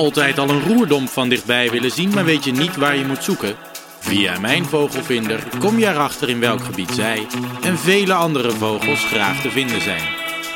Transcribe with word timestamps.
altijd 0.00 0.38
al 0.38 0.48
een 0.48 0.62
roerdomp 0.62 1.08
van 1.08 1.28
dichtbij 1.28 1.70
willen 1.70 1.90
zien, 1.90 2.10
maar 2.10 2.24
weet 2.24 2.44
je 2.44 2.52
niet 2.52 2.76
waar 2.76 2.96
je 2.96 3.04
moet 3.04 3.24
zoeken? 3.24 3.54
Via 3.98 4.38
mijn 4.38 4.64
vogelvinder 4.64 5.42
kom 5.58 5.78
je 5.78 5.86
erachter 5.86 6.28
in 6.28 6.40
welk 6.40 6.64
gebied 6.64 6.90
zij 6.90 7.26
en 7.62 7.78
vele 7.78 8.14
andere 8.14 8.50
vogels 8.50 9.04
graag 9.04 9.40
te 9.40 9.50
vinden 9.50 9.80
zijn. 9.80 10.02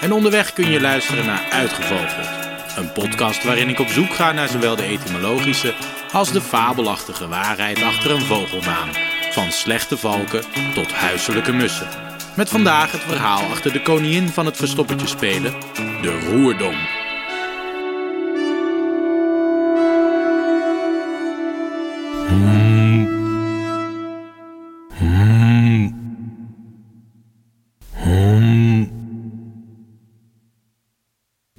En 0.00 0.12
onderweg 0.12 0.52
kun 0.52 0.70
je 0.70 0.80
luisteren 0.80 1.26
naar 1.26 1.48
Uitgevogeld. 1.50 2.28
Een 2.76 2.92
podcast 2.92 3.44
waarin 3.44 3.68
ik 3.68 3.78
op 3.78 3.88
zoek 3.88 4.14
ga 4.14 4.32
naar 4.32 4.48
zowel 4.48 4.76
de 4.76 4.82
etymologische 4.82 5.74
als 6.12 6.32
de 6.32 6.40
fabelachtige 6.40 7.28
waarheid 7.28 7.82
achter 7.82 8.10
een 8.10 8.20
vogelnaam. 8.20 8.88
Van 9.30 9.52
slechte 9.52 9.96
valken 9.96 10.44
tot 10.74 10.92
huiselijke 10.92 11.52
mussen. 11.52 11.88
Met 12.36 12.48
vandaag 12.48 12.92
het 12.92 13.02
verhaal 13.02 13.42
achter 13.42 13.72
de 13.72 13.82
koningin 13.82 14.28
van 14.28 14.46
het 14.46 14.56
verstoppertje 14.56 15.06
spelen, 15.06 15.54
de 16.02 16.20
roerdom. 16.30 17.03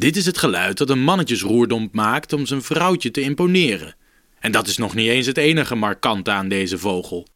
Dit 0.06 0.16
is 0.16 0.26
het 0.26 0.38
geluid 0.38 0.78
dat 0.78 0.90
een 0.90 1.04
mannetjesroerdomp 1.04 1.94
maakt 1.94 2.34
om 2.34 2.46
zijn 2.46 2.62
vrouwtje 2.62 3.12
te 3.12 3.22
imponeren. 3.22 3.96
En 4.40 4.52
dat 4.52 4.68
is 4.68 4.78
nog 4.78 4.96
niet 4.96 5.10
eens 5.10 5.26
het 5.26 5.38
enige 5.38 5.76
markante 5.76 6.32
aan 6.32 6.48
deze 6.48 6.78
vogel. 6.78 7.28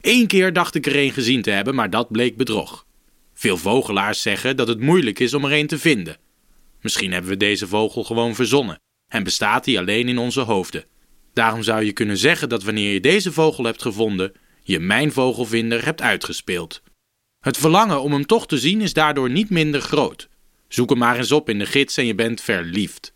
Eén 0.00 0.26
keer 0.26 0.52
dacht 0.52 0.74
ik 0.74 0.86
er 0.86 0.96
een 0.96 1.12
gezien 1.12 1.42
te 1.42 1.50
hebben, 1.50 1.74
maar 1.74 1.90
dat 1.90 2.10
bleek 2.10 2.36
bedrog. 2.36 2.86
Veel 3.34 3.56
vogelaars 3.56 4.22
zeggen 4.22 4.56
dat 4.56 4.68
het 4.68 4.80
moeilijk 4.80 5.18
is 5.18 5.34
om 5.34 5.44
er 5.44 5.52
een 5.52 5.66
te 5.66 5.78
vinden. 5.78 6.16
Misschien 6.80 7.12
hebben 7.12 7.30
we 7.30 7.36
deze 7.36 7.66
vogel 7.66 8.04
gewoon 8.04 8.34
verzonnen 8.34 8.80
en 9.12 9.24
bestaat 9.24 9.66
hij 9.66 9.78
alleen 9.78 10.08
in 10.08 10.18
onze 10.18 10.40
hoofden. 10.40 10.84
Daarom 11.36 11.62
zou 11.62 11.84
je 11.84 11.92
kunnen 11.92 12.16
zeggen 12.16 12.48
dat 12.48 12.62
wanneer 12.62 12.92
je 12.92 13.00
deze 13.00 13.32
vogel 13.32 13.64
hebt 13.64 13.82
gevonden, 13.82 14.32
je 14.62 14.80
mijn 14.80 15.12
vogelvinder 15.12 15.84
hebt 15.84 16.00
uitgespeeld. 16.00 16.82
Het 17.40 17.56
verlangen 17.56 18.02
om 18.02 18.12
hem 18.12 18.26
toch 18.26 18.46
te 18.46 18.58
zien 18.58 18.80
is 18.80 18.92
daardoor 18.92 19.30
niet 19.30 19.50
minder 19.50 19.80
groot. 19.80 20.28
Zoek 20.68 20.90
hem 20.90 20.98
maar 20.98 21.16
eens 21.16 21.32
op 21.32 21.48
in 21.48 21.58
de 21.58 21.66
gids 21.66 21.96
en 21.96 22.06
je 22.06 22.14
bent 22.14 22.40
verliefd. 22.40 23.12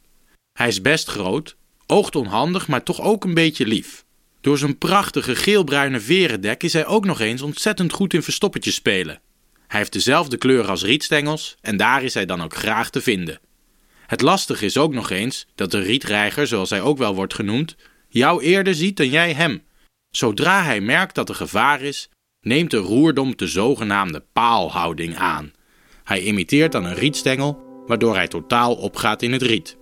Hij 0.52 0.68
is 0.68 0.80
best 0.80 1.08
groot, 1.08 1.56
oogt 1.86 2.16
onhandig, 2.16 2.68
maar 2.68 2.82
toch 2.82 3.00
ook 3.00 3.24
een 3.24 3.34
beetje 3.34 3.66
lief. 3.66 4.04
Door 4.40 4.58
zijn 4.58 4.78
prachtige 4.78 5.36
geelbruine 5.36 6.00
verendek 6.00 6.62
is 6.62 6.72
hij 6.72 6.86
ook 6.86 7.04
nog 7.04 7.20
eens 7.20 7.42
ontzettend 7.42 7.92
goed 7.92 8.14
in 8.14 8.22
verstoppertjes 8.22 8.74
spelen. 8.74 9.20
Hij 9.66 9.78
heeft 9.78 9.92
dezelfde 9.92 10.36
kleur 10.36 10.68
als 10.68 10.82
rietstengels 10.82 11.56
en 11.60 11.76
daar 11.76 12.02
is 12.02 12.14
hij 12.14 12.26
dan 12.26 12.42
ook 12.42 12.54
graag 12.54 12.90
te 12.90 13.00
vinden. 13.00 13.40
Het 14.06 14.20
lastige 14.20 14.64
is 14.64 14.76
ook 14.76 14.92
nog 14.92 15.10
eens 15.10 15.46
dat 15.54 15.70
de 15.70 15.80
rietreiger, 15.80 16.46
zoals 16.46 16.70
hij 16.70 16.80
ook 16.80 16.98
wel 16.98 17.14
wordt 17.14 17.34
genoemd, 17.34 17.76
jou 18.10 18.42
eerder 18.42 18.74
ziet 18.74 18.96
dan 18.96 19.08
jij 19.08 19.32
hem. 19.32 19.62
Zodra 20.10 20.62
hij 20.62 20.80
merkt 20.80 21.14
dat 21.14 21.28
er 21.28 21.34
gevaar 21.34 21.80
is, 21.82 22.08
neemt 22.40 22.70
de 22.70 22.76
roerdom 22.76 23.36
de 23.36 23.46
zogenaamde 23.46 24.24
paalhouding 24.32 25.16
aan. 25.16 25.52
Hij 26.04 26.22
imiteert 26.22 26.72
dan 26.72 26.84
een 26.84 26.94
rietstengel, 26.94 27.82
waardoor 27.86 28.14
hij 28.14 28.28
totaal 28.28 28.74
opgaat 28.74 29.22
in 29.22 29.32
het 29.32 29.42
riet. 29.42 29.78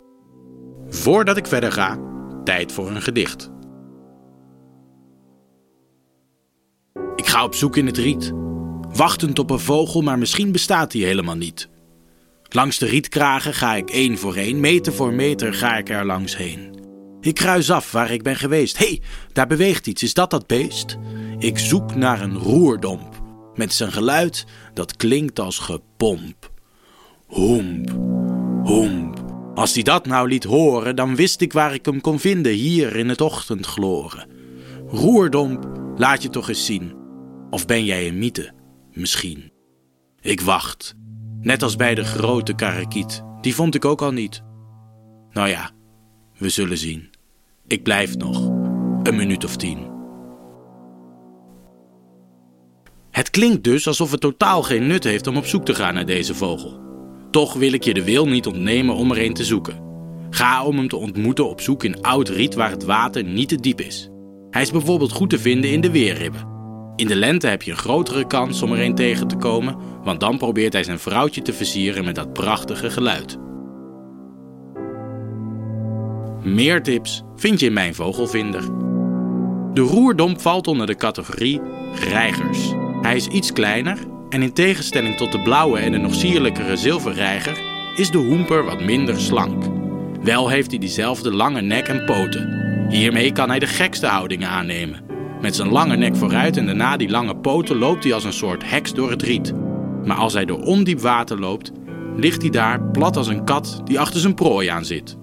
Voordat 0.89 1.37
ik 1.37 1.47
verder 1.47 1.73
ga, 1.73 1.99
tijd 2.45 2.73
voor 2.73 2.91
een 2.91 3.03
gedicht. 3.03 3.51
Ik 7.17 7.27
ga 7.27 7.45
op 7.45 7.55
zoek 7.55 7.77
in 7.77 7.87
het 7.87 7.97
riet, 7.97 8.33
wachtend 8.93 9.39
op 9.39 9.51
een 9.51 9.59
vogel, 9.59 10.03
maar 10.03 10.19
misschien 10.19 10.53
bestaat 10.53 10.91
die 10.91 11.05
helemaal 11.05 11.37
niet. 11.37 11.69
Langs 12.49 12.79
de 12.79 12.87
rietkragen 12.87 13.55
ga 13.55 13.75
ik 13.75 13.91
één 13.91 14.19
voor 14.19 14.37
één, 14.37 14.61
meter 14.61 14.93
voor 14.93 15.13
meter 15.13 15.55
ga 15.55 15.77
ik 15.77 15.89
er 15.89 16.07
langs 16.07 16.37
heen. 16.37 16.78
Ik 17.21 17.35
kruis 17.35 17.71
af 17.71 17.93
waar 17.93 18.11
ik 18.11 18.23
ben 18.23 18.37
geweest. 18.37 18.79
Hé, 18.79 18.87
hey, 18.87 19.01
daar 19.33 19.47
beweegt 19.47 19.87
iets. 19.87 20.03
Is 20.03 20.15
dat 20.15 20.31
dat 20.31 20.47
beest? 20.47 20.99
Ik 21.39 21.59
zoek 21.59 21.95
naar 21.95 22.21
een 22.21 22.39
roerdomp. 22.39 23.23
Met 23.55 23.73
zijn 23.73 23.93
geluid 23.93 24.45
dat 24.75 24.97
klinkt 24.97 25.41
als 25.41 25.59
gepomp. 25.59 26.51
Hoemp, 27.27 27.91
hoemp. 28.63 29.25
Als 29.55 29.75
hij 29.75 29.83
dat 29.83 30.07
nou 30.07 30.29
liet 30.29 30.45
horen, 30.45 30.97
dan 30.97 31.17
wist 31.17 31.41
ik 31.41 31.53
waar 31.53 31.75
ik 31.75 31.85
hem 31.85 32.01
kon 32.01 32.19
vinden 32.19 32.53
hier 32.53 32.97
in 32.97 33.09
het 33.09 33.21
ochtendgloren. 33.21 34.29
Roerdomp, 34.87 35.67
laat 35.97 36.23
je 36.23 36.29
toch 36.29 36.49
eens 36.49 36.65
zien. 36.65 36.95
Of 37.51 37.67
ben 37.67 37.85
jij 37.85 38.09
een 38.09 38.19
mythe? 38.19 38.53
Misschien. 38.93 39.53
Ik 40.21 40.41
wacht. 40.41 40.95
Net 41.41 41.63
als 41.63 41.77
bij 41.77 41.95
de 41.95 42.05
grote 42.05 42.55
karakiet. 42.55 43.23
Die 43.41 43.55
vond 43.55 43.75
ik 43.75 43.85
ook 43.85 44.03
al 44.03 44.13
niet. 44.13 44.43
Nou 45.31 45.49
ja, 45.49 45.71
we 46.39 46.49
zullen 46.49 46.79
zien. 46.79 47.11
Ik 47.67 47.83
blijf 47.83 48.17
nog. 48.17 48.47
Een 49.03 49.17
minuut 49.17 49.45
of 49.45 49.57
tien. 49.57 49.79
Het 53.11 53.31
klinkt 53.31 53.65
dus 53.65 53.87
alsof 53.87 54.11
het 54.11 54.21
totaal 54.21 54.63
geen 54.63 54.87
nut 54.87 55.05
heeft 55.05 55.27
om 55.27 55.37
op 55.37 55.47
zoek 55.47 55.65
te 55.65 55.75
gaan 55.75 55.95
naar 55.95 56.07
deze 56.07 56.35
vogel. 56.35 56.81
Toch 57.31 57.55
wil 57.55 57.73
ik 57.73 57.83
je 57.83 57.95
de 57.95 58.05
wil 58.05 58.29
niet 58.29 58.47
ontnemen 58.47 58.95
om 58.95 59.11
er 59.11 59.25
een 59.25 59.35
te 59.35 59.45
zoeken. 59.45 59.87
Ga 60.31 60.65
om 60.65 60.77
hem 60.77 60.89
te 60.89 60.97
ontmoeten 60.97 61.49
op 61.49 61.61
zoek 61.61 61.85
in 61.85 62.03
oud 62.03 62.29
riet 62.29 62.55
waar 62.55 62.71
het 62.71 62.85
water 62.85 63.25
niet 63.25 63.49
te 63.49 63.57
diep 63.57 63.81
is. 63.81 64.09
Hij 64.51 64.63
is 64.63 64.71
bijvoorbeeld 64.71 65.13
goed 65.13 65.31
te 65.31 65.39
vinden 65.39 65.71
in 65.71 65.81
de 65.81 65.91
weerribben. 65.91 66.47
In 66.97 67.07
de 67.07 67.17
lente 67.17 67.47
heb 67.47 67.63
je 67.63 67.71
een 67.71 67.77
grotere 67.77 68.27
kans 68.27 68.63
om 68.63 68.73
er 68.73 68.81
een 68.81 68.95
tegen 68.95 69.29
te 69.29 69.37
komen, 69.37 69.77
want 70.03 70.21
dan 70.21 70.39
probeert 70.39 70.73
hij 70.73 70.85
zijn 70.85 70.99
vrouwtje 70.99 71.43
te 71.43 71.53
versieren 71.53 72.05
met 72.05 72.15
dat 72.15 72.33
prachtige 72.33 72.91
geluid. 72.91 73.39
Meer 76.55 76.83
tips 76.83 77.23
vind 77.37 77.61
je 77.61 77.67
in 77.67 77.73
mijn 77.73 77.95
vogelvinder. 77.95 78.63
De 79.75 79.81
roerdomp 79.81 80.41
valt 80.41 80.67
onder 80.67 80.87
de 80.87 80.95
categorie 80.95 81.61
reigers. 82.11 82.59
Hij 83.03 83.17
is 83.17 83.27
iets 83.27 83.53
kleiner 83.53 83.99
en 84.29 84.43
in 84.43 84.53
tegenstelling 84.53 85.17
tot 85.17 85.33
de 85.33 85.43
blauwe 85.43 85.79
en 85.79 85.93
de 85.93 85.99
nog 85.99 86.15
sierlijkere 86.15 86.77
zilverreiger 86.77 87.61
is 87.97 88.11
de 88.11 88.19
hoemper 88.19 88.65
wat 88.65 88.81
minder 88.81 89.21
slank. 89.21 89.65
Wel 90.23 90.49
heeft 90.49 90.71
hij 90.71 90.79
diezelfde 90.79 91.33
lange 91.33 91.61
nek 91.61 91.89
en 91.89 92.05
poten. 92.05 92.87
Hiermee 92.89 93.33
kan 93.33 93.49
hij 93.49 93.59
de 93.59 93.67
gekste 93.67 94.07
houdingen 94.07 94.49
aannemen. 94.49 95.01
Met 95.41 95.57
zijn 95.57 95.69
lange 95.69 95.97
nek 95.97 96.17
vooruit 96.17 96.57
en 96.57 96.67
daarna 96.67 96.97
die 96.97 97.11
lange 97.11 97.37
poten 97.37 97.79
loopt 97.79 98.05
hij 98.05 98.15
als 98.15 98.25
een 98.25 98.33
soort 98.33 98.71
heks 98.71 98.95
door 98.95 99.11
het 99.11 99.23
riet. 99.23 99.53
Maar 100.05 100.17
als 100.17 100.33
hij 100.33 100.45
door 100.45 100.61
ondiep 100.61 101.01
water 101.01 101.39
loopt, 101.39 101.73
ligt 102.17 102.43
hij 102.43 102.51
daar 102.51 102.83
plat 102.83 103.17
als 103.17 103.29
een 103.29 103.45
kat 103.45 103.81
die 103.85 104.01
achter 104.01 104.21
zijn 104.21 104.35
prooi 104.35 104.69
aan 104.69 104.85
zit. 104.85 105.17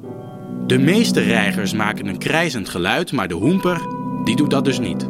De 0.67 0.77
meeste 0.77 1.21
reigers 1.21 1.73
maken 1.73 2.07
een 2.07 2.17
krijzend 2.17 2.69
geluid, 2.69 3.11
maar 3.11 3.27
de 3.27 3.33
hoemper, 3.33 3.81
die 4.23 4.35
doet 4.35 4.49
dat 4.49 4.65
dus 4.65 4.79
niet. 4.79 5.07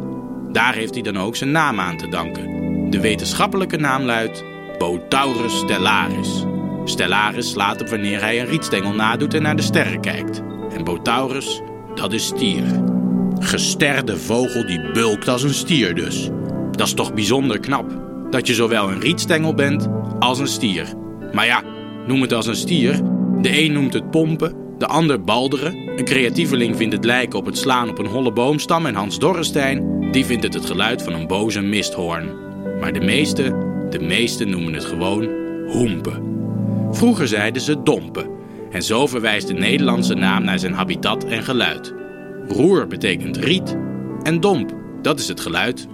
Daar 0.52 0.74
heeft 0.74 0.94
hij 0.94 1.02
dan 1.02 1.18
ook 1.18 1.36
zijn 1.36 1.50
naam 1.50 1.80
aan 1.80 1.96
te 1.96 2.08
danken. 2.08 2.50
De 2.90 3.00
wetenschappelijke 3.00 3.76
naam 3.76 4.02
luidt 4.02 4.44
Botaurus 4.78 5.58
stellaris. 5.58 6.44
Stellaris 6.84 7.50
slaat 7.50 7.80
op 7.80 7.88
wanneer 7.88 8.20
hij 8.20 8.40
een 8.40 8.46
rietstengel 8.46 8.92
nadoet 8.92 9.34
en 9.34 9.42
naar 9.42 9.56
de 9.56 9.62
sterren 9.62 10.00
kijkt. 10.00 10.42
En 10.76 10.84
Botaurus, 10.84 11.62
dat 11.94 12.12
is 12.12 12.26
stier. 12.26 12.64
Gesterde 13.38 14.16
vogel 14.16 14.66
die 14.66 14.90
bulkt 14.92 15.28
als 15.28 15.42
een 15.42 15.54
stier 15.54 15.94
dus. 15.94 16.30
Dat 16.70 16.86
is 16.86 16.94
toch 16.94 17.14
bijzonder 17.14 17.60
knap. 17.60 18.00
Dat 18.30 18.46
je 18.46 18.54
zowel 18.54 18.90
een 18.90 19.00
rietstengel 19.00 19.54
bent 19.54 19.88
als 20.18 20.38
een 20.38 20.46
stier. 20.46 20.86
Maar 21.32 21.46
ja, 21.46 21.62
noem 22.06 22.20
het 22.20 22.32
als 22.32 22.46
een 22.46 22.56
stier. 22.56 23.00
De 23.40 23.64
een 23.64 23.72
noemt 23.72 23.92
het 23.92 24.10
pompen, 24.10 24.65
de 24.78 24.86
ander 24.86 25.24
balderen. 25.24 25.76
Een 25.98 26.04
creatieveling 26.04 26.76
vindt 26.76 26.94
het 26.94 27.04
lijken 27.04 27.38
op 27.38 27.46
het 27.46 27.58
slaan 27.58 27.88
op 27.88 27.98
een 27.98 28.06
holle 28.06 28.32
boomstam. 28.32 28.86
En 28.86 28.94
Hans 28.94 29.18
Dorrestein, 29.18 30.10
die 30.12 30.24
vindt 30.24 30.42
het 30.44 30.54
het 30.54 30.66
geluid 30.66 31.02
van 31.02 31.12
een 31.12 31.26
boze 31.26 31.60
misthoorn. 31.60 32.30
Maar 32.80 32.92
de 32.92 33.00
meeste, 33.00 33.42
de 33.90 34.00
meeste 34.00 34.44
noemen 34.44 34.72
het 34.72 34.84
gewoon 34.84 35.28
hoempen. 35.66 36.34
Vroeger 36.90 37.28
zeiden 37.28 37.62
ze 37.62 37.82
dompen. 37.82 38.28
En 38.70 38.82
zo 38.82 39.06
verwijst 39.06 39.46
de 39.46 39.54
Nederlandse 39.54 40.14
naam 40.14 40.44
naar 40.44 40.58
zijn 40.58 40.72
habitat 40.72 41.24
en 41.24 41.42
geluid. 41.42 41.94
Roer 42.48 42.86
betekent 42.86 43.36
riet 43.36 43.76
en 44.22 44.40
domp, 44.40 44.74
dat 45.02 45.18
is 45.18 45.28
het 45.28 45.40
geluid 45.40 45.86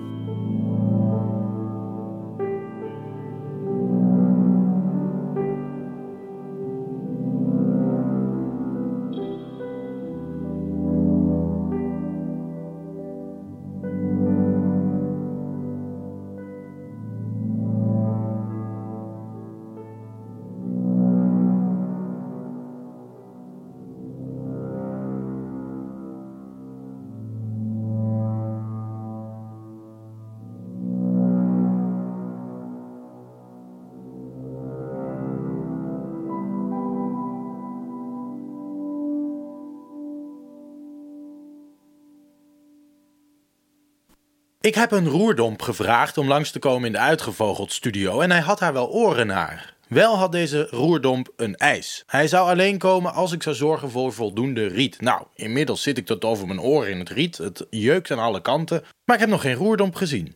Ik 44.63 44.75
heb 44.75 44.91
een 44.91 45.09
roerdomp 45.09 45.63
gevraagd 45.63 46.19
om 46.19 46.29
langs 46.29 46.51
te 46.51 46.59
komen 46.59 46.87
in 46.87 46.93
de 46.93 46.99
uitgevogeld 46.99 47.73
studio 47.73 48.21
en 48.21 48.31
hij 48.31 48.41
had 48.41 48.59
daar 48.59 48.73
wel 48.73 48.91
oren 48.91 49.27
naar. 49.27 49.75
Wel 49.89 50.17
had 50.17 50.33
deze 50.33 50.67
roerdomp 50.71 51.33
een 51.37 51.57
eis. 51.57 52.03
Hij 52.07 52.29
zou 52.29 52.49
alleen 52.49 52.79
komen 52.79 53.13
als 53.13 53.33
ik 53.33 53.43
zou 53.43 53.57
zorgen 53.57 53.91
voor 53.91 54.13
voldoende 54.13 54.67
riet. 54.67 55.01
Nou, 55.01 55.23
inmiddels 55.35 55.83
zit 55.83 55.99
ik 55.99 56.07
tot 56.07 56.25
over 56.25 56.47
mijn 56.47 56.61
oren 56.61 56.91
in 56.91 56.99
het 56.99 57.09
riet. 57.09 57.39
Het 57.39 57.67
jeukt 57.71 58.11
aan 58.11 58.19
alle 58.19 58.43
kanten, 58.43 58.85
maar 59.05 59.17
ik 59.17 59.23
heb 59.23 59.31
nog 59.31 59.41
geen 59.41 59.55
roerdomp 59.55 59.95
gezien. 59.95 60.35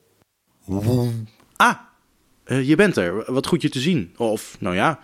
Ah, 1.56 1.78
uh, 2.46 2.68
je 2.68 2.76
bent 2.76 2.96
er. 2.96 3.32
Wat 3.32 3.46
goed 3.46 3.62
je 3.62 3.68
te 3.68 3.80
zien. 3.80 4.14
Of, 4.16 4.56
nou 4.58 4.74
ja, 4.74 5.00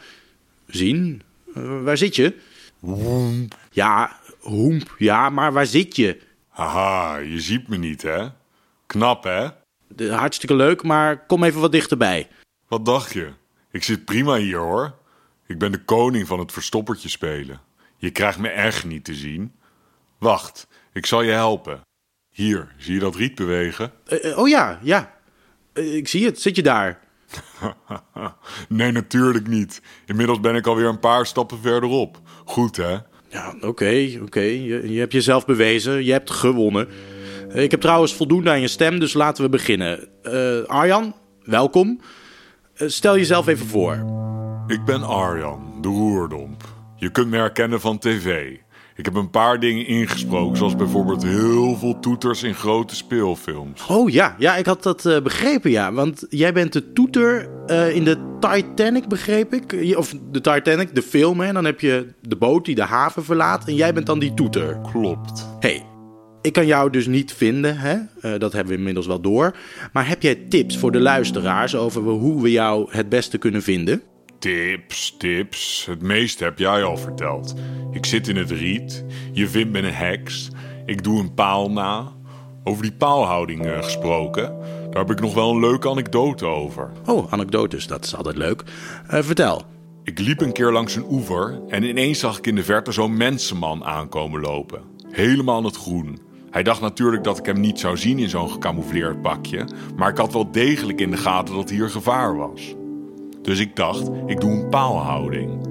zien. 0.67 1.23
Uh, 1.57 1.83
waar 1.83 1.97
zit 1.97 2.17
je? 2.17 2.39
Woemp. 2.79 3.59
Ja, 3.71 4.21
hoemp. 4.41 4.95
Ja, 4.99 5.31
maar 5.31 5.53
waar 5.53 5.67
zit 5.67 5.97
je? 5.97 6.21
Haha, 6.49 7.17
je 7.17 7.41
ziet 7.41 7.69
me 7.69 7.77
niet, 7.77 8.03
hè? 8.03 8.27
Knap, 8.93 9.25
hè? 9.25 9.49
De, 9.89 10.12
hartstikke 10.12 10.55
leuk, 10.55 10.83
maar 10.83 11.27
kom 11.27 11.44
even 11.44 11.61
wat 11.61 11.73
dichterbij. 11.73 12.29
Wat 12.69 12.85
dacht 12.85 13.12
je? 13.12 13.29
Ik 13.71 13.83
zit 13.83 14.05
prima 14.05 14.37
hier, 14.37 14.59
hoor. 14.59 14.94
Ik 15.47 15.59
ben 15.59 15.73
de 15.73 15.85
koning 15.85 16.27
van 16.27 16.39
het 16.39 16.53
verstoppertje 16.53 17.09
spelen. 17.09 17.61
Je 17.97 18.11
krijgt 18.11 18.39
me 18.39 18.49
echt 18.49 18.85
niet 18.85 19.05
te 19.05 19.15
zien. 19.15 19.53
Wacht, 20.19 20.67
ik 20.93 21.06
zal 21.06 21.23
je 21.23 21.31
helpen. 21.31 21.81
Hier, 22.31 22.75
zie 22.79 22.94
je 22.94 23.00
dat 23.00 23.17
riet 23.17 23.35
bewegen? 23.35 23.93
Uh, 24.09 24.39
oh 24.39 24.49
ja, 24.49 24.79
ja. 24.83 25.15
Uh, 25.75 25.97
ik 25.97 26.09
zie 26.09 26.25
het. 26.25 26.41
Zit 26.41 26.56
je 26.56 26.62
daar? 26.62 27.00
nee, 28.69 28.93
natuurlijk 28.93 29.47
niet. 29.47 29.83
Inmiddels 30.06 30.41
ben 30.41 30.55
ik 30.55 30.67
alweer 30.67 30.89
een 30.89 31.00
paar 31.00 31.27
stappen 31.27 31.59
verderop. 31.59 32.21
Goed, 32.44 32.77
hè? 32.77 32.99
Ja, 33.29 33.55
oké, 33.56 33.67
okay, 33.67 34.15
oké. 34.15 34.25
Okay. 34.25 34.61
Je, 34.61 34.93
je, 34.93 34.99
hebt 34.99 35.12
jezelf 35.12 35.44
bewezen. 35.44 36.05
Je 36.05 36.12
hebt 36.12 36.31
gewonnen. 36.31 36.89
Ik 37.53 37.71
heb 37.71 37.81
trouwens 37.81 38.15
voldoende 38.15 38.51
aan 38.51 38.61
je 38.61 38.69
stem, 38.69 38.99
dus 38.99 39.13
laten 39.13 39.45
we 39.45 39.51
beginnen. 39.51 40.09
Uh, 40.23 40.65
Arjan, 40.67 41.15
welkom. 41.45 42.01
Uh, 42.77 42.89
stel 42.89 43.17
jezelf 43.17 43.47
even 43.47 43.67
voor. 43.67 44.05
Ik 44.67 44.85
ben 44.85 45.03
Arjan, 45.03 45.79
de 45.81 45.89
roerdomp. 45.89 46.65
Je 46.97 47.11
kunt 47.11 47.29
me 47.29 47.37
herkennen 47.37 47.81
van 47.81 47.99
tv. 47.99 48.57
Ik 48.97 49.05
heb 49.05 49.15
een 49.15 49.31
paar 49.31 49.61
dingen 49.61 49.87
ingesproken, 49.87 50.57
zoals 50.57 50.77
bijvoorbeeld 50.77 51.23
heel 51.23 51.77
veel 51.77 51.99
toeters 52.01 52.43
in 52.43 52.55
grote 52.55 52.97
speelfilms. 52.97 53.87
Oh 53.87 54.11
ja, 54.11 54.35
ja 54.39 54.57
ik 54.57 54.67
had 54.67 54.83
dat 54.83 55.05
uh, 55.05 55.21
begrepen, 55.21 55.71
ja. 55.71 55.93
Want 55.93 56.27
jij 56.29 56.53
bent 56.53 56.73
de 56.73 56.93
toeter 56.93 57.49
uh, 57.67 57.95
in 57.95 58.05
de 58.05 58.37
Titanic, 58.41 59.09
begreep 59.09 59.55
ik. 59.55 59.97
Of 59.97 60.15
de 60.31 60.41
Titanic, 60.41 60.95
de 60.95 61.03
film, 61.03 61.41
hè. 61.41 61.53
Dan 61.53 61.65
heb 61.65 61.81
je 61.81 62.07
de 62.21 62.37
boot 62.37 62.65
die 62.65 62.75
de 62.75 62.85
haven 62.85 63.25
verlaat 63.25 63.69
en 63.69 63.75
jij 63.75 63.95
bent 63.95 64.07
dan 64.07 64.19
die 64.19 64.35
toeter. 64.35 64.81
Klopt. 64.93 65.49
hey, 65.61 65.92
ik 66.43 66.53
kan 66.53 66.67
jou 66.67 66.91
dus 66.91 67.06
niet 67.06 67.33
vinden, 67.33 67.79
hè? 67.79 67.94
Uh, 67.94 68.39
dat 68.39 68.53
hebben 68.53 68.73
we 68.73 68.79
inmiddels 68.79 69.06
wel 69.06 69.21
door. 69.21 69.56
Maar 69.93 70.09
heb 70.09 70.23
jij 70.23 70.35
tips 70.35 70.79
voor 70.79 70.93
de 70.93 71.00
luisteraars 71.00 71.75
over 71.75 72.03
hoe 72.03 72.43
we 72.43 72.50
jou 72.50 72.87
het 72.91 73.09
beste 73.09 73.39
kunnen 73.39 73.62
vinden? 73.62 74.03
Tips, 74.39 75.15
tips. 75.19 75.87
Het 75.91 76.03
meeste 76.03 76.44
heb 76.44 76.59
jij 76.59 76.83
al 76.83 76.97
verteld. 76.97 77.55
Ik 77.93 78.06
zit 78.06 78.29
in 78.29 78.37
het 78.37 78.50
riet. 78.50 79.05
Je 79.33 79.49
vindt 79.49 79.73
me 79.73 79.79
een 79.79 79.93
heks. 79.93 80.49
Ik 80.87 81.05
doe 81.05 81.21
een 81.21 81.35
paal 81.35 81.71
na. 81.71 82.12
Over 82.65 82.83
die 82.83 82.93
paalhouding 82.93 83.67
uh, 83.67 83.83
gesproken. 83.83 84.56
Daar 84.91 85.00
heb 85.03 85.11
ik 85.11 85.21
nog 85.21 85.35
wel 85.35 85.50
een 85.50 85.61
leuke 85.61 85.89
anekdote 85.89 86.47
over. 86.47 86.91
Oh, 87.06 87.33
anekdotes, 87.33 87.87
dat 87.87 88.05
is 88.05 88.17
altijd 88.17 88.37
leuk. 88.37 88.62
Uh, 89.12 89.23
vertel. 89.23 89.62
Ik 90.05 90.19
liep 90.19 90.41
een 90.41 90.53
keer 90.53 90.73
langs 90.73 90.94
een 90.94 91.06
oever 91.11 91.61
en 91.69 91.83
ineens 91.83 92.19
zag 92.19 92.39
ik 92.39 92.47
in 92.47 92.55
de 92.55 92.65
verte 92.65 92.93
zo'n 92.93 93.17
mensenman 93.17 93.85
aankomen 93.85 94.41
lopen. 94.41 94.83
Helemaal 95.11 95.59
in 95.59 95.65
het 95.65 95.77
groen. 95.77 96.31
Hij 96.53 96.63
dacht 96.63 96.81
natuurlijk 96.81 97.25
dat 97.25 97.39
ik 97.39 97.47
hem 97.47 97.61
niet 97.61 97.81
zou 97.81 97.97
zien 97.97 98.19
in 98.19 98.29
zo'n 98.29 98.51
gecamoufleerd 98.51 99.23
pakje, 99.23 99.69
maar 99.97 100.11
ik 100.11 100.17
had 100.17 100.33
wel 100.33 100.51
degelijk 100.51 101.01
in 101.01 101.11
de 101.11 101.17
gaten 101.17 101.55
dat 101.55 101.71
hier 101.71 101.91
gevaar 101.91 102.37
was. 102.37 102.75
Dus 103.43 103.59
ik 103.59 103.77
dacht, 103.77 104.11
ik 104.27 104.41
doe 104.41 104.51
een 104.51 104.69
paalhouding. 104.69 105.67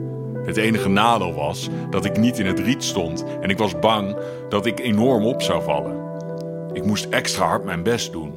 Het 0.45 0.57
enige 0.57 0.89
nadeel 0.89 1.33
was 1.33 1.69
dat 1.89 2.05
ik 2.05 2.17
niet 2.17 2.39
in 2.39 2.45
het 2.45 2.59
riet 2.59 2.83
stond 2.83 3.25
en 3.41 3.49
ik 3.49 3.57
was 3.57 3.79
bang 3.79 4.17
dat 4.49 4.65
ik 4.65 4.79
enorm 4.79 5.25
op 5.25 5.41
zou 5.41 5.63
vallen. 5.63 5.99
Ik 6.73 6.85
moest 6.85 7.05
extra 7.05 7.45
hard 7.45 7.63
mijn 7.63 7.83
best 7.83 8.11
doen. 8.11 8.33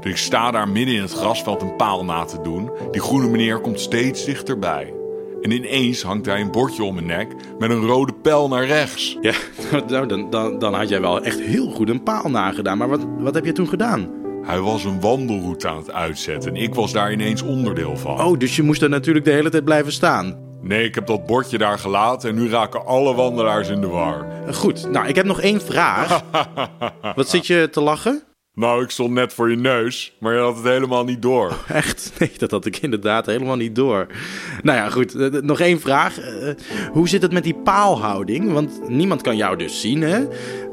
Dus 0.00 0.10
ik 0.10 0.16
sta 0.16 0.50
daar 0.50 0.68
midden 0.68 0.94
in 0.94 1.02
het 1.02 1.12
grasveld 1.12 1.62
een 1.62 1.76
paal 1.76 2.04
na 2.04 2.24
te 2.24 2.40
doen. 2.40 2.70
Die 2.90 3.00
groene 3.00 3.28
meneer 3.28 3.60
komt 3.60 3.80
steeds 3.80 4.24
dichterbij. 4.24 5.01
En 5.42 5.50
ineens 5.50 6.02
hangt 6.02 6.26
hij 6.26 6.40
een 6.40 6.50
bordje 6.50 6.84
om 6.84 6.94
mijn 6.94 7.06
nek 7.06 7.34
met 7.58 7.70
een 7.70 7.86
rode 7.86 8.12
pijl 8.12 8.48
naar 8.48 8.66
rechts. 8.66 9.18
Ja, 9.20 9.34
nou, 9.88 10.06
dan, 10.06 10.30
dan, 10.30 10.58
dan 10.58 10.74
had 10.74 10.88
jij 10.88 11.00
wel 11.00 11.22
echt 11.22 11.40
heel 11.40 11.70
goed 11.70 11.88
een 11.88 12.02
paal 12.02 12.30
nagedaan. 12.30 12.78
Maar 12.78 12.88
wat, 12.88 13.06
wat 13.18 13.34
heb 13.34 13.44
je 13.44 13.52
toen 13.52 13.68
gedaan? 13.68 14.10
Hij 14.42 14.60
was 14.60 14.84
een 14.84 15.00
wandelroute 15.00 15.68
aan 15.68 15.76
het 15.76 15.92
uitzetten 15.92 16.54
en 16.54 16.62
ik 16.62 16.74
was 16.74 16.92
daar 16.92 17.12
ineens 17.12 17.42
onderdeel 17.42 17.96
van. 17.96 18.20
Oh, 18.20 18.38
dus 18.38 18.56
je 18.56 18.62
moest 18.62 18.80
daar 18.80 18.88
natuurlijk 18.88 19.24
de 19.24 19.30
hele 19.30 19.50
tijd 19.50 19.64
blijven 19.64 19.92
staan? 19.92 20.38
Nee, 20.60 20.84
ik 20.84 20.94
heb 20.94 21.06
dat 21.06 21.26
bordje 21.26 21.58
daar 21.58 21.78
gelaten 21.78 22.28
en 22.28 22.34
nu 22.34 22.48
raken 22.48 22.86
alle 22.86 23.14
wandelaars 23.14 23.68
in 23.68 23.80
de 23.80 23.86
war. 23.86 24.26
Goed, 24.52 24.90
nou, 24.90 25.06
ik 25.06 25.16
heb 25.16 25.26
nog 25.26 25.40
één 25.40 25.60
vraag. 25.60 26.22
Wat 27.16 27.28
zit 27.28 27.46
je 27.46 27.68
te 27.70 27.80
lachen? 27.80 28.22
Nou, 28.54 28.82
ik 28.82 28.90
stond 28.90 29.12
net 29.12 29.34
voor 29.34 29.50
je 29.50 29.56
neus, 29.56 30.16
maar 30.20 30.34
je 30.34 30.40
had 30.40 30.56
het 30.56 30.64
helemaal 30.64 31.04
niet 31.04 31.22
door. 31.22 31.48
Oh, 31.48 31.70
echt? 31.76 32.12
Nee, 32.18 32.30
dat 32.36 32.50
had 32.50 32.66
ik 32.66 32.76
inderdaad 32.76 33.26
helemaal 33.26 33.56
niet 33.56 33.74
door. 33.74 34.06
Nou 34.62 34.78
ja, 34.78 34.90
goed. 34.90 35.42
Nog 35.42 35.60
één 35.60 35.80
vraag. 35.80 36.18
Uh, 36.20 36.54
hoe 36.92 37.08
zit 37.08 37.22
het 37.22 37.32
met 37.32 37.44
die 37.44 37.54
paalhouding? 37.54 38.52
Want 38.52 38.88
niemand 38.88 39.22
kan 39.22 39.36
jou 39.36 39.56
dus 39.56 39.80
zien, 39.80 40.02
hè? 40.02 40.24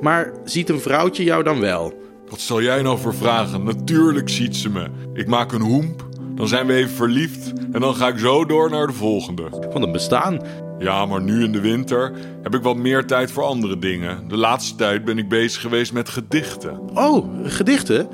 Maar 0.02 0.34
ziet 0.44 0.70
een 0.70 0.80
vrouwtje 0.80 1.24
jou 1.24 1.44
dan 1.44 1.60
wel? 1.60 1.94
Wat 2.30 2.40
stel 2.40 2.62
jij 2.62 2.82
nou 2.82 2.98
voor 2.98 3.16
vragen? 3.16 3.64
Natuurlijk 3.64 4.30
ziet 4.30 4.56
ze 4.56 4.70
me. 4.70 4.88
Ik 5.14 5.28
maak 5.28 5.52
een 5.52 5.62
hoemp, 5.62 6.08
dan 6.36 6.48
zijn 6.48 6.68
we 6.68 6.74
even 6.74 6.96
verliefd 6.96 7.54
en 7.72 7.82
dan 7.82 7.96
ga 7.96 8.08
ik 8.08 8.18
zo 8.18 8.46
door 8.46 8.70
naar 8.70 8.88
de 8.88 8.94
volgende. 8.94 9.48
Van 9.72 9.82
een 9.82 9.92
bestaan. 9.92 10.42
Ja, 10.80 11.06
maar 11.06 11.22
nu 11.22 11.44
in 11.44 11.52
de 11.52 11.62
winter 11.62 12.12
heb 12.42 12.56
ik 12.56 12.62
wat 12.62 12.78
meer 12.78 13.06
tijd 13.06 13.32
voor 13.32 13.44
andere 13.44 13.80
dingen. 13.80 14.28
De 14.28 14.38
laatste 14.38 14.76
tijd 14.76 15.06
ben 15.06 15.18
ik 15.18 15.30
bezig 15.30 15.62
geweest 15.62 15.94
met 15.94 16.10
gedichten. 16.10 16.80
Oh, 16.94 17.26
gedichten? 17.44 18.08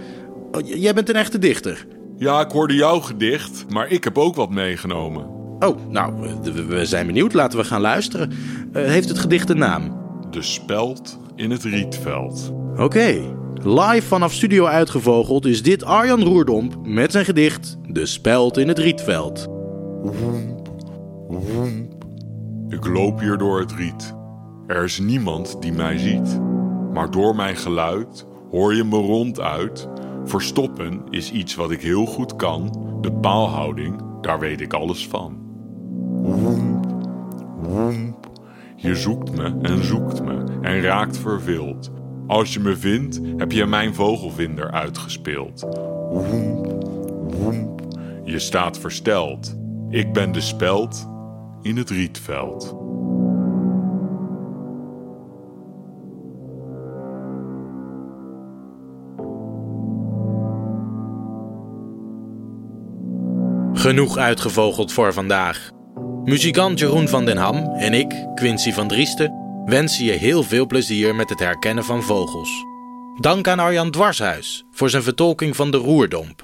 Oh, 0.52 0.68
jij 0.68 0.94
bent 0.94 1.10
een 1.10 1.16
echte 1.16 1.40
dichter. 1.40 1.86
Ja, 2.18 2.42
ik 2.42 2.52
hoorde 2.52 2.74
jouw 2.74 3.00
gedicht, 3.00 3.66
maar 3.70 3.92
ik 3.92 4.04
heb 4.04 4.18
ook 4.18 4.36
wat 4.36 4.50
meegenomen. 4.50 5.26
Oh, 5.60 5.78
nou, 5.90 6.14
we 6.68 6.86
zijn 6.86 7.06
benieuwd. 7.06 7.34
Laten 7.34 7.60
we 7.60 7.66
gaan 7.66 7.82
luisteren. 7.82 8.32
Uh, 8.74 8.86
heeft 8.86 9.10
het 9.10 9.20
gedicht 9.20 9.50
een 9.50 9.58
naam? 9.58 9.98
De 10.32 10.42
speld 10.42 11.20
in 11.36 11.52
het 11.52 11.64
rietveld. 11.64 12.52
Oké. 12.72 12.84
Okay. 12.84 13.34
Live 13.64 14.08
vanaf 14.08 14.34
Studio 14.34 14.66
Uitgevogeld 14.66 15.46
is 15.46 15.64
dit 15.64 15.84
Arjan 15.84 16.24
Roerdomp 16.24 16.88
met 16.88 17.12
zijn 17.12 17.26
gedicht 17.26 17.78
De 17.88 18.06
Speld 18.06 18.58
in 18.58 18.68
het 18.68 18.80
Rietveld. 18.80 19.46
Woemp, 20.02 20.70
woemp. 21.28 21.85
Ik 22.68 22.88
loop 22.88 23.20
hier 23.20 23.38
door 23.38 23.60
het 23.60 23.72
riet. 23.72 24.16
Er 24.68 24.84
is 24.84 25.00
niemand 25.00 25.62
die 25.62 25.74
mij 25.74 25.98
ziet. 25.98 26.42
Maar 26.94 27.12
door 27.12 27.36
mijn 27.36 27.56
geluid 27.56 28.26
hoor 28.52 28.76
je 28.76 28.84
me 28.84 28.98
ronduit. 28.98 29.90
Verstoppen 30.24 31.04
is 31.10 31.32
iets 31.32 31.56
wat 31.56 31.72
ik 31.72 31.82
heel 31.82 32.06
goed 32.06 32.36
kan. 32.36 32.88
De 33.02 33.12
paalhouding, 33.12 34.02
daar 34.22 34.40
weet 34.40 34.62
ik 34.62 34.74
alles 34.74 35.08
van. 35.08 35.38
Woemp, 36.22 36.86
woemp. 37.62 38.30
Je 38.76 38.96
zoekt 38.96 39.36
me 39.36 39.56
en 39.62 39.86
zoekt 39.86 40.24
me 40.24 40.44
en 40.62 40.82
raakt 40.82 41.18
verveeld. 41.18 41.92
Als 42.28 42.54
je 42.54 42.60
me 42.60 42.76
vindt, 42.76 43.20
heb 43.38 43.52
je 43.52 43.66
mijn 43.66 43.94
vogelvinder 43.94 44.72
uitgespeeld. 44.72 45.62
Woemp, 46.10 46.68
woemp. 47.38 47.82
Je 48.24 48.40
staat 48.40 48.78
versteld. 48.78 49.58
Ik 49.90 50.14
ben 50.14 50.32
de 50.32 50.42
speld 50.42 51.08
in 51.66 51.78
het 51.78 51.90
rietveld. 51.90 52.64
Genoeg 63.74 64.18
uitgevogeld 64.18 64.94
voor 64.94 65.14
vandaag. 65.14 65.70
Muzikant 66.24 66.80
Jeroen 66.80 67.08
van 67.08 67.26
den 67.26 67.38
Ham 67.38 67.56
en 67.76 67.94
ik, 67.94 68.28
Quincy 68.36 68.72
van 68.72 68.88
Driesten, 68.88 69.34
wensen 69.66 70.06
je 70.06 70.12
heel 70.12 70.44
veel 70.44 70.66
plezier 70.66 71.16
met 71.16 71.30
het 71.30 71.40
herkennen 71.40 71.84
van 71.84 72.04
vogels. 72.04 72.66
Dank 73.20 73.48
aan 73.48 73.60
Arjan 73.60 73.92
Dwarshuis 73.92 74.64
voor 74.72 74.90
zijn 74.90 75.04
vertolking 75.04 75.56
van 75.56 75.72
de 75.72 75.78
roerdomp. 75.78 76.44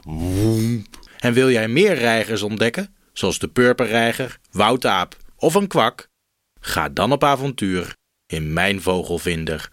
En 1.19 1.33
wil 1.33 1.49
jij 1.49 1.67
meer 1.67 1.93
reigers 1.93 2.41
ontdekken, 2.41 2.89
zoals 3.13 3.39
de 3.39 3.47
purperreiger, 3.47 4.39
woutaap 4.51 5.17
of 5.35 5.53
een 5.53 5.67
kwak? 5.67 6.09
Ga 6.59 6.89
dan 6.89 7.11
op 7.11 7.23
avontuur 7.23 7.95
in 8.25 8.53
mijn 8.53 8.81
vogelvinder. 8.81 9.69